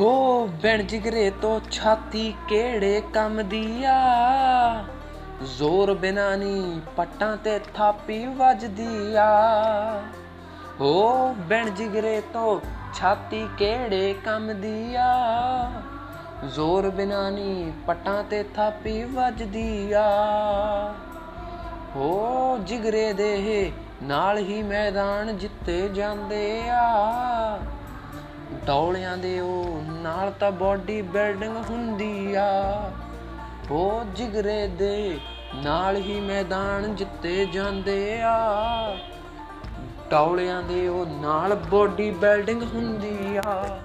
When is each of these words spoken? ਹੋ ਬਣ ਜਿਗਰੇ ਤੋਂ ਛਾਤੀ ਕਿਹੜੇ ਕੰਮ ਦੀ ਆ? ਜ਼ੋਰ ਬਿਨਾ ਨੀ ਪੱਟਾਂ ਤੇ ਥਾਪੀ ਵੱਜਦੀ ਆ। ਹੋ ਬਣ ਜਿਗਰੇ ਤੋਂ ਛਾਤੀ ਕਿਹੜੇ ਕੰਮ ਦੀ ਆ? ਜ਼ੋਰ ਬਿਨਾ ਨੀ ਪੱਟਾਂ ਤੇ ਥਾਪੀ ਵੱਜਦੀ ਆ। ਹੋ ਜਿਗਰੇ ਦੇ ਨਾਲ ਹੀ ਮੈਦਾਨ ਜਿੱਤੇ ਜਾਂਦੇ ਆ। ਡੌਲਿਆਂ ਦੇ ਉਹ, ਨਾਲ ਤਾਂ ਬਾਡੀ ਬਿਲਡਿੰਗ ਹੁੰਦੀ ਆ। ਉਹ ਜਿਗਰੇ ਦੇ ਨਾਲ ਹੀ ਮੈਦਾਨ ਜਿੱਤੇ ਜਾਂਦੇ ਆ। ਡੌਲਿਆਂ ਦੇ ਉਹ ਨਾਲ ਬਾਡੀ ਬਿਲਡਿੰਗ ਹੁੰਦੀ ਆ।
ਹੋ 0.00 0.46
ਬਣ 0.46 0.82
ਜਿਗਰੇ 0.82 1.30
ਤੋਂ 1.30 1.60
ਛਾਤੀ 1.70 2.34
ਕਿਹੜੇ 2.48 3.02
ਕੰਮ 3.12 3.48
ਦੀ 3.48 3.84
ਆ? 3.84 4.84
ਜ਼ੋਰ 5.42 5.94
ਬਿਨਾ 5.94 6.36
ਨੀ 6.36 6.80
ਪੱਟਾਂ 6.96 7.36
ਤੇ 7.36 7.60
ਥਾਪੀ 7.74 8.26
ਵੱਜਦੀ 8.26 9.14
ਆ। 9.14 10.02
ਹੋ 10.80 11.34
ਬਣ 11.38 11.70
ਜਿਗਰੇ 11.70 12.22
ਤੋਂ 12.32 12.60
ਛਾਤੀ 12.94 13.48
ਕਿਹੜੇ 13.58 14.14
ਕੰਮ 14.24 14.60
ਦੀ 14.60 14.94
ਆ? 14.94 15.72
ਜ਼ੋਰ 16.44 16.90
ਬਿਨਾ 16.90 17.30
ਨੀ 17.30 17.72
ਪੱਟਾਂ 17.86 18.24
ਤੇ 18.24 18.42
ਥਾਪੀ 18.42 19.04
ਵੱਜਦੀ 19.04 19.92
ਆ। 19.92 20.94
ਹੋ 21.96 22.58
ਜਿਗਰੇ 22.60 23.12
ਦੇ 23.12 23.72
ਨਾਲ 24.02 24.38
ਹੀ 24.38 24.62
ਮੈਦਾਨ 24.62 25.38
ਜਿੱਤੇ 25.38 25.88
ਜਾਂਦੇ 25.88 26.62
ਆ। 26.68 27.23
ਡੌਲਿਆਂ 28.66 29.18
ਦੇ 29.18 29.40
ਉਹ, 29.40 29.82
ਨਾਲ 29.90 30.30
ਤਾਂ 30.30 30.50
ਬਾਡੀ 30.52 31.02
ਬਿਲਡਿੰਗ 31.02 31.56
ਹੁੰਦੀ 31.70 32.34
ਆ। 32.34 32.90
ਉਹ 33.70 34.04
ਜਿਗਰੇ 34.04 34.66
ਦੇ 34.66 35.18
ਨਾਲ 35.54 35.96
ਹੀ 35.96 36.20
ਮੈਦਾਨ 36.20 36.96
ਜਿੱਤੇ 36.96 37.46
ਜਾਂਦੇ 37.46 38.22
ਆ। 38.22 38.38
ਡੌਲਿਆਂ 40.10 40.62
ਦੇ 40.62 40.88
ਉਹ 40.88 41.06
ਨਾਲ 41.06 41.54
ਬਾਡੀ 41.54 42.10
ਬਿਲਡਿੰਗ 42.10 42.62
ਹੁੰਦੀ 42.62 43.40
ਆ। 43.46 43.78